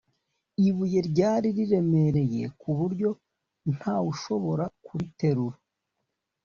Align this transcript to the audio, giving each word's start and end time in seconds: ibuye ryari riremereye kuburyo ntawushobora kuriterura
ibuye 0.67 0.99
ryari 1.09 1.47
riremereye 1.57 2.43
kuburyo 2.59 3.09
ntawushobora 3.75 4.65
kuriterura 4.85 5.57